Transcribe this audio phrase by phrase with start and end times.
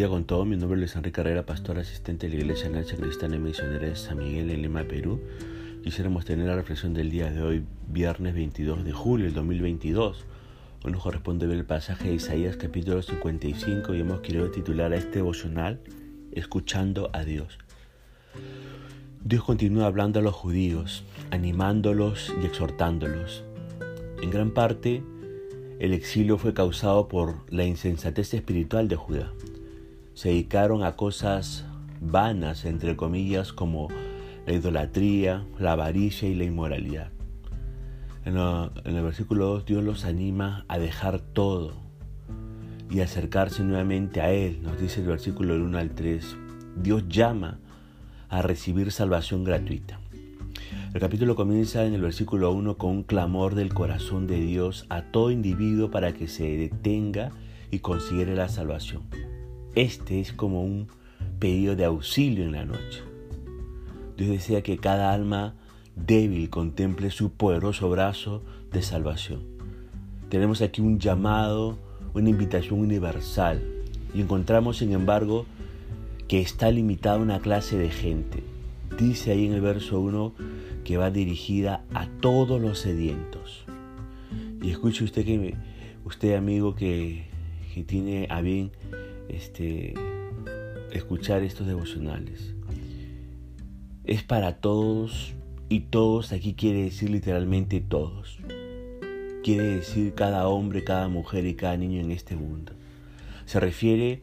[0.00, 0.46] día con todo.
[0.46, 3.94] Mi nombre es Enrique Carrera, pastor asistente de la Iglesia Alianza Cristiana y Misionera de
[3.94, 5.20] San Miguel en Lima, Perú.
[5.84, 10.24] Quisiéramos tener la reflexión del día de hoy, viernes 22 de julio del 2022.
[10.84, 14.96] Hoy nos corresponde ver el pasaje de Isaías capítulo 55 y hemos querido titular a
[14.96, 15.80] este devocional
[16.32, 17.58] Escuchando a Dios.
[19.22, 23.44] Dios continúa hablando a los judíos, animándolos y exhortándolos.
[24.22, 25.02] En gran parte,
[25.78, 29.30] el exilio fue causado por la insensatez espiritual de Judá.
[30.14, 31.64] Se dedicaron a cosas
[32.00, 33.88] vanas, entre comillas, como
[34.46, 37.10] la idolatría, la avaricia y la inmoralidad.
[38.24, 41.72] En, el versículo 2 Dios los anima a dejar todo
[42.90, 44.60] y acercarse nuevamente a Él.
[44.62, 46.36] Nos dice el versículo 1 al 3.
[46.76, 47.58] Dios llama
[48.28, 50.00] a recibir salvación gratuita.
[50.92, 55.02] El capítulo comienza en el versículo 1 con un clamor del corazón de Dios a
[55.02, 57.30] todo individuo para que se detenga
[57.70, 59.02] y considere la salvación.
[59.76, 60.88] Este es como un
[61.38, 63.04] pedido de auxilio en la noche.
[64.16, 65.54] Dios desea que cada alma
[65.94, 69.42] débil contemple su poderoso brazo de salvación.
[70.28, 71.78] Tenemos aquí un llamado,
[72.14, 73.62] una invitación universal
[74.12, 75.46] y encontramos sin embargo
[76.26, 78.42] que está limitada a una clase de gente.
[78.98, 80.32] Dice ahí en el verso 1
[80.82, 83.66] que va dirigida a todos los sedientos.
[84.60, 85.54] Y escuche usted que
[86.04, 87.26] usted amigo que,
[87.72, 88.72] que tiene a bien
[89.36, 89.94] este,
[90.92, 92.54] escuchar estos devocionales.
[94.04, 95.34] Es para todos
[95.68, 98.38] y todos aquí quiere decir literalmente todos.
[99.42, 102.72] Quiere decir cada hombre, cada mujer y cada niño en este mundo.
[103.46, 104.22] Se refiere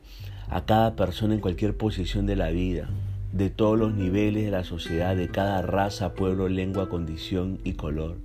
[0.49, 2.89] a cada persona en cualquier posición de la vida,
[3.31, 8.17] de todos los niveles de la sociedad, de cada raza, pueblo, lengua, condición y color.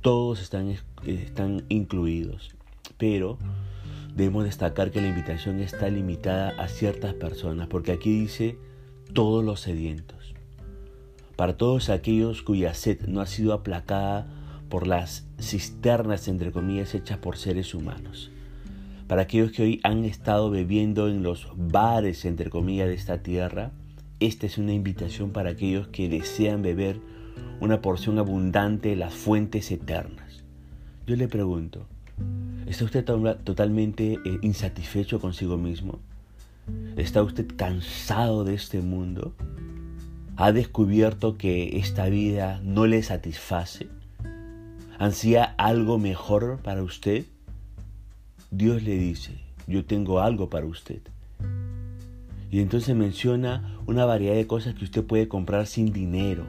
[0.00, 0.74] Todos están,
[1.06, 2.54] están incluidos,
[2.98, 3.38] pero
[4.18, 8.58] debemos destacar que la invitación está limitada a ciertas personas, porque aquí dice
[9.12, 10.34] todos los sedientos.
[11.36, 14.26] Para todos aquellos cuya sed no ha sido aplacada
[14.68, 18.32] por las cisternas, entre comillas, hechas por seres humanos.
[19.06, 23.70] Para aquellos que hoy han estado bebiendo en los bares, entre comillas, de esta tierra,
[24.18, 27.00] esta es una invitación para aquellos que desean beber
[27.60, 30.42] una porción abundante de las fuentes eternas.
[31.06, 31.86] Yo le pregunto,
[32.66, 35.98] ¿está usted totalmente eh, insatisfecho consigo mismo?
[36.96, 39.34] ¿Está usted cansado de este mundo?
[40.36, 43.88] ¿Ha descubierto que esta vida no le satisface?
[44.98, 47.24] ¿Ansía algo mejor para usted?
[48.50, 49.32] Dios le dice,
[49.66, 51.00] yo tengo algo para usted.
[52.50, 56.44] Y entonces menciona una variedad de cosas que usted puede comprar sin dinero.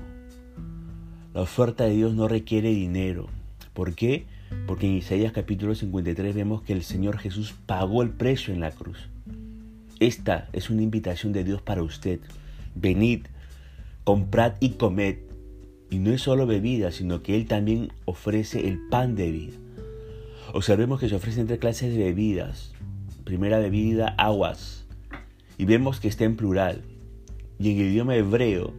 [1.33, 3.27] La oferta de Dios no requiere dinero.
[3.73, 4.25] ¿Por qué?
[4.67, 8.71] Porque en Isaías capítulo 53 vemos que el Señor Jesús pagó el precio en la
[8.71, 9.09] cruz.
[9.99, 12.19] Esta es una invitación de Dios para usted.
[12.75, 13.25] Venid,
[14.03, 15.17] comprad y comed.
[15.89, 19.57] Y no es solo bebida, sino que Él también ofrece el pan de vida.
[20.53, 22.73] Observemos que se ofrecen tres clases de bebidas.
[23.23, 24.79] Primera bebida, aguas
[25.59, 26.81] y vemos que está en plural.
[27.59, 28.73] Y en el idioma hebreo,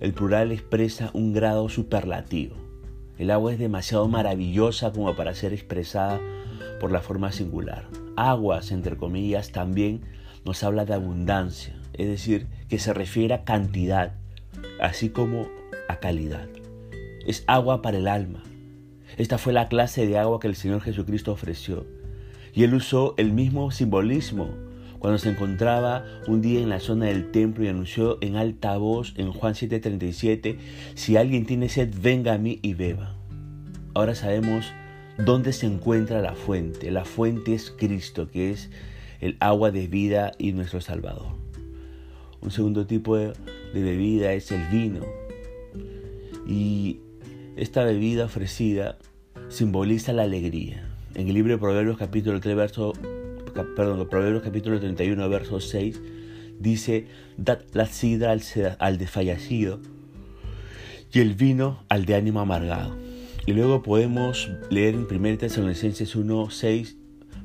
[0.00, 2.56] el plural expresa un grado superlativo.
[3.18, 6.20] El agua es demasiado maravillosa como para ser expresada
[6.80, 7.86] por la forma singular.
[8.16, 10.02] Aguas, entre comillas, también
[10.44, 14.14] nos habla de abundancia, es decir, que se refiere a cantidad,
[14.80, 15.48] así como
[15.88, 16.48] a calidad.
[17.26, 18.42] Es agua para el alma.
[19.16, 21.86] Esta fue la clase de agua que el Señor Jesucristo ofreció.
[22.52, 24.50] Y él usó el mismo simbolismo
[25.04, 29.12] cuando se encontraba un día en la zona del templo y anunció en alta voz
[29.18, 30.56] en Juan 7:37,
[30.94, 33.14] si alguien tiene sed, venga a mí y beba.
[33.92, 34.72] Ahora sabemos
[35.18, 36.90] dónde se encuentra la fuente.
[36.90, 38.70] La fuente es Cristo, que es
[39.20, 41.34] el agua de vida y nuestro Salvador.
[42.40, 43.34] Un segundo tipo de,
[43.74, 45.04] bebida es el vino.
[46.48, 47.00] Y
[47.56, 48.96] esta bebida ofrecida
[49.50, 50.88] simboliza la alegría.
[51.14, 52.94] En el libro de Proverbios capítulo 3, verso
[53.54, 56.00] perdón, Proverbios capítulo 31, verso 6,
[56.58, 57.06] dice,
[57.36, 58.42] dad la sidra al,
[58.78, 59.80] al desfallecido
[61.12, 62.96] y el vino al de ánimo amargado.
[63.46, 66.96] Y luego podemos leer en 1 Tesalonicenses 1, 6,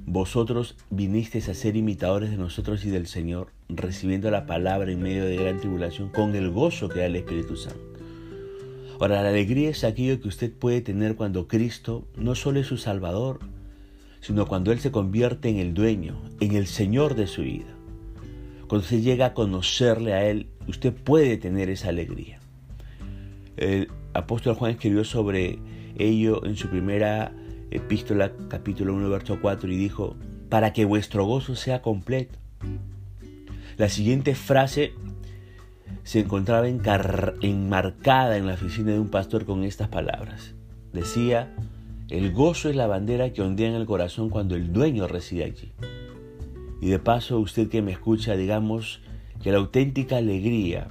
[0.06, 5.26] vosotros vinisteis a ser imitadores de nosotros y del Señor, recibiendo la palabra en medio
[5.26, 7.80] de gran tribulación con el gozo que da el Espíritu Santo.
[9.00, 12.78] Ahora, la alegría es aquello que usted puede tener cuando Cristo no solo es su
[12.78, 13.40] Salvador,
[14.22, 17.76] sino cuando Él se convierte en el dueño, en el Señor de su vida.
[18.68, 22.40] Cuando usted llega a conocerle a Él, usted puede tener esa alegría.
[23.58, 25.60] El apóstol Juan escribió sobre
[25.98, 27.34] ello en su primera
[27.72, 30.16] epístola, capítulo 1, verso 4, y dijo,
[30.50, 32.38] para que vuestro gozo sea completo.
[33.78, 34.94] La siguiente frase
[36.04, 40.56] se encontraba enmarcada en la oficina de un pastor con estas palabras.
[40.92, 41.54] Decía,
[42.10, 45.72] el gozo es la bandera que ondea en el corazón cuando el dueño reside allí.
[46.82, 49.02] Y de paso, usted que me escucha, digamos
[49.44, 50.88] que la auténtica alegría,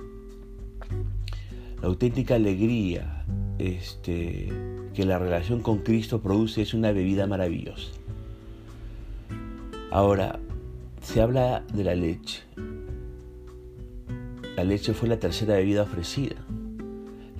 [1.82, 3.24] la auténtica alegría
[3.58, 4.48] este,
[4.94, 7.90] que la relación con Cristo produce es una bebida maravillosa.
[9.90, 10.38] Ahora,
[11.02, 12.42] se habla de la leche.
[14.56, 16.36] La leche fue la tercera bebida ofrecida.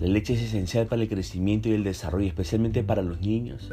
[0.01, 3.69] La leche es esencial para el crecimiento y el desarrollo, especialmente para los niños.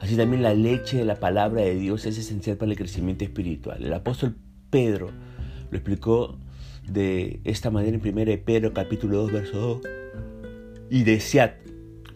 [0.00, 3.82] Así también la leche de la palabra de Dios es esencial para el crecimiento espiritual.
[3.82, 4.36] El apóstol
[4.70, 5.10] Pedro
[5.70, 6.36] lo explicó
[6.88, 9.80] de esta manera en 1 Pedro capítulo 2 verso 2.
[10.90, 11.52] Y desead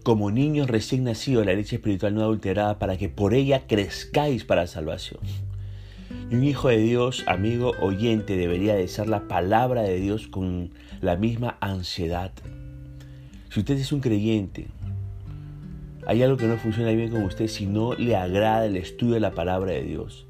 [0.02, 4.66] como niños recién nacidos la leche espiritual no adulterada para que por ella crezcáis para
[4.66, 5.20] salvación.
[6.30, 11.16] Y un hijo de Dios, amigo oyente, debería desear la palabra de Dios con la
[11.16, 12.32] misma ansiedad.
[13.50, 14.69] Si usted es un creyente,
[16.06, 19.20] hay algo que no funciona bien con usted si no le agrada el estudio de
[19.20, 20.26] la palabra de Dios.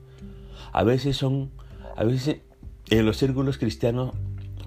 [0.73, 1.51] A veces son,
[1.97, 2.39] a veces
[2.89, 4.15] en los círculos cristianos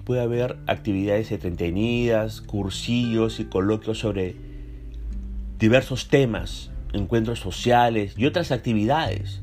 [0.04, 4.36] puede haber actividades entretenidas, cursillos y coloquios sobre
[5.58, 9.42] diversos temas, encuentros sociales y otras actividades.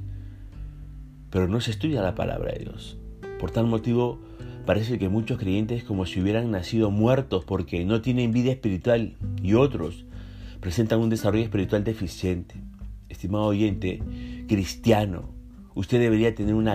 [1.32, 2.98] Pero no se estudia la palabra de Dios.
[3.40, 4.22] Por tal motivo,
[4.66, 9.54] parece que muchos creyentes como si hubieran nacido muertos porque no tienen vida espiritual y
[9.54, 10.06] otros
[10.60, 12.56] presentan un desarrollo espiritual deficiente.
[13.10, 14.02] Estimado oyente,
[14.48, 15.30] cristiano,
[15.74, 16.66] usted debería tener un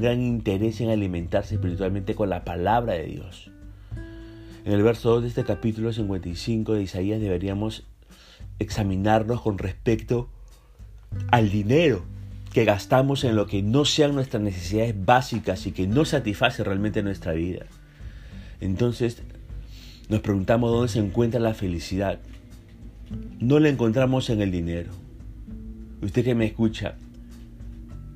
[0.00, 3.50] gran interés en alimentarse espiritualmente con la palabra de Dios.
[4.64, 7.86] En el verso 2 de este capítulo 55 de Isaías deberíamos
[8.58, 10.28] examinarnos con respecto
[11.30, 12.04] al dinero
[12.52, 17.02] que gastamos en lo que no sean nuestras necesidades básicas y que no satisface realmente
[17.02, 17.66] nuestra vida.
[18.60, 19.22] Entonces
[20.08, 22.18] nos preguntamos dónde se encuentra la felicidad.
[23.38, 24.90] No la encontramos en el dinero.
[26.02, 26.96] Usted que me escucha,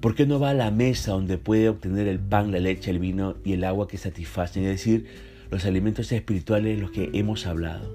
[0.00, 2.98] ¿por qué no va a la mesa donde puede obtener el pan, la leche, el
[2.98, 4.64] vino y el agua que satisfacen?
[4.64, 5.06] Es decir,
[5.50, 7.94] los alimentos espirituales de los que hemos hablado.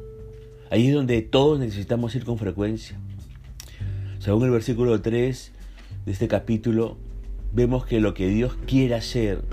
[0.72, 2.98] Ahí es donde todos necesitamos ir con frecuencia.
[4.20, 5.52] Según el versículo 3
[6.06, 6.98] de este capítulo,
[7.54, 9.44] vemos que lo que Dios quiere hacer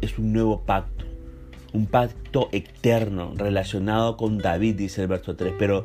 [0.00, 1.04] es un nuevo pacto,
[1.72, 5.54] un pacto eterno relacionado con David, dice el verso 3.
[5.58, 5.84] Pero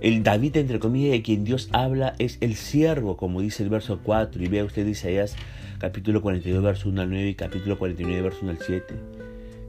[0.00, 4.00] el David, entre comillas, de quien Dios habla es el siervo, como dice el verso
[4.02, 4.42] 4.
[4.42, 5.36] Y vea usted Isaías
[5.78, 8.94] capítulo 42, verso 1 al 9 y capítulo 49, verso 1 al 7.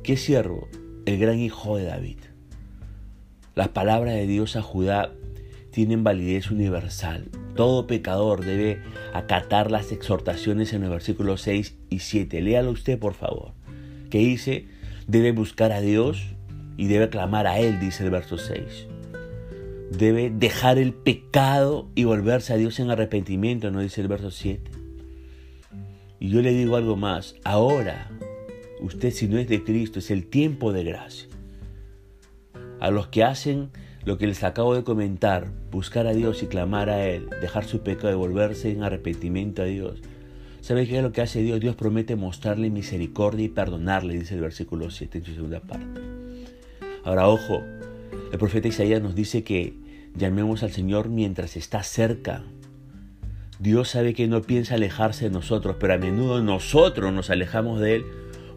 [0.04, 0.68] ¿Qué siervo?
[1.06, 2.18] El gran hijo de David.
[3.56, 5.12] Las palabras de Dios a Judá
[5.72, 7.30] tienen validez universal.
[7.56, 8.82] Todo pecador debe
[9.14, 12.42] acatar las exhortaciones en los versículos 6 y 7.
[12.42, 13.54] Léalo usted, por favor.
[14.10, 14.68] Que dice,
[15.08, 16.24] debe buscar a Dios
[16.78, 18.88] y debe clamar a Él, dice el verso 6.
[19.92, 24.72] Debe dejar el pecado y volverse a Dios en arrepentimiento, no dice el verso 7.
[26.20, 27.36] Y yo le digo algo más.
[27.44, 28.10] Ahora,
[28.82, 31.28] usted si no es de Cristo, es el tiempo de gracia
[32.80, 33.70] a los que hacen
[34.06, 37.82] lo que les acabo de comentar, buscar a Dios y clamar a Él, dejar su
[37.82, 40.02] pecado y volverse en arrepentimiento a Dios.
[40.62, 41.60] ¿Sabe qué es lo que hace Dios?
[41.60, 46.02] Dios promete mostrarle misericordia y perdonarle, dice el versículo 7 en su segunda parte.
[47.04, 47.62] Ahora, ojo,
[48.32, 49.74] el profeta Isaías nos dice que
[50.16, 52.44] llamemos al Señor mientras está cerca.
[53.60, 57.96] Dios sabe que no piensa alejarse de nosotros, pero a menudo nosotros nos alejamos de
[57.96, 58.06] Él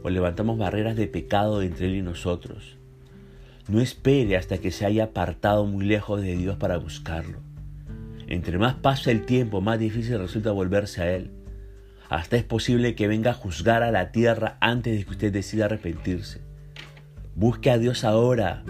[0.03, 2.75] o levantamos barreras de pecado entre Él y nosotros.
[3.68, 7.38] No espere hasta que se haya apartado muy lejos de Dios para buscarlo.
[8.28, 11.32] Entre más pasa el tiempo, más difícil resulta volverse a Él.
[12.08, 15.64] Hasta es posible que venga a juzgar a la tierra antes de que usted decida
[15.64, 16.40] arrepentirse.
[17.35, 18.62] Busque a Dios ahora,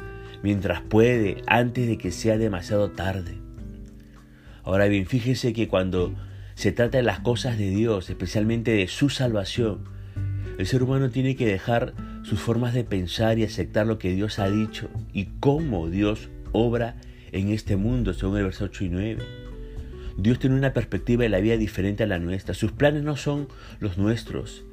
[0.43, 3.39] mientras puede, antes de que sea demasiado tarde.
[4.65, 6.15] Ahora bien, fíjese que cuando
[6.55, 9.85] se trata de las cosas de Dios, especialmente de su salvación,
[10.59, 11.93] el ser humano tiene que dejar
[12.27, 16.97] sus formas de pensar y aceptar lo que Dios ha dicho y cómo Dios obra
[17.31, 19.23] en este mundo, según el verso 8 y 9.
[20.17, 22.55] Dios tiene una perspectiva de la vida diferente a la nuestra.
[22.55, 23.47] Sus planes no son
[23.79, 24.65] los nuestros.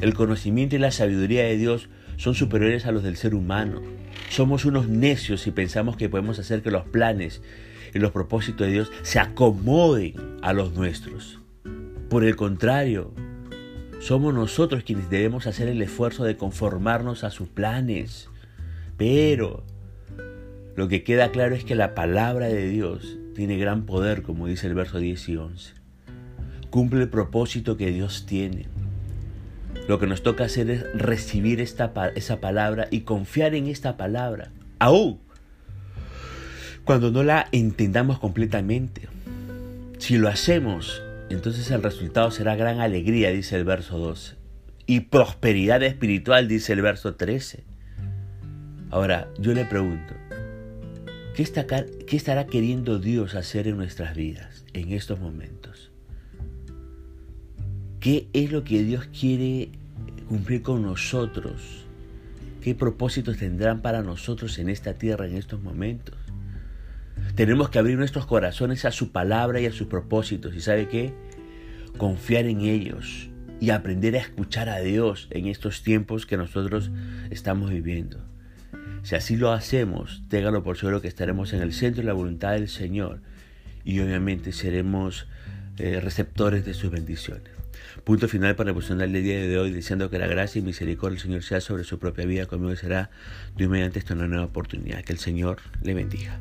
[0.00, 3.82] El conocimiento y la sabiduría de Dios son superiores a los del ser humano.
[4.28, 7.40] Somos unos necios si pensamos que podemos hacer que los planes
[7.94, 11.38] y los propósitos de Dios se acomoden a los nuestros.
[12.08, 13.14] Por el contrario,
[14.00, 18.28] somos nosotros quienes debemos hacer el esfuerzo de conformarnos a sus planes.
[18.96, 19.64] Pero
[20.76, 24.66] lo que queda claro es que la palabra de Dios tiene gran poder, como dice
[24.66, 25.74] el verso 10 y 11.
[26.70, 28.66] Cumple el propósito que Dios tiene.
[29.88, 34.50] Lo que nos toca hacer es recibir esta, esa palabra y confiar en esta palabra.
[34.78, 35.20] Aún
[36.86, 39.08] cuando no la entendamos completamente.
[39.98, 44.36] Si lo hacemos, entonces el resultado será gran alegría, dice el verso 12.
[44.86, 47.64] Y prosperidad espiritual, dice el verso 13.
[48.90, 50.14] Ahora, yo le pregunto,
[51.34, 55.90] ¿qué, está, ¿qué estará queriendo Dios hacer en nuestras vidas en estos momentos?
[57.98, 59.70] ¿Qué es lo que Dios quiere
[60.28, 61.84] cumplir con nosotros?
[62.60, 66.16] ¿Qué propósitos tendrán para nosotros en esta tierra en estos momentos?
[67.36, 70.56] Tenemos que abrir nuestros corazones a su palabra y a sus propósitos.
[70.56, 71.12] ¿Y sabe qué?
[71.98, 73.28] Confiar en ellos
[73.60, 76.90] y aprender a escuchar a Dios en estos tiempos que nosotros
[77.28, 78.24] estamos viviendo.
[79.02, 82.52] Si así lo hacemos, téngalo por seguro que estaremos en el centro de la voluntad
[82.52, 83.20] del Señor
[83.84, 85.28] y obviamente seremos
[85.76, 87.52] eh, receptores de sus bendiciones.
[88.04, 91.22] Punto final para el del día de hoy, diciendo que la gracia y misericordia del
[91.22, 93.10] Señor sea sobre su propia vida, conmigo será
[93.56, 95.02] Dios mediante esta nueva oportunidad.
[95.02, 96.40] Que el Señor le bendiga.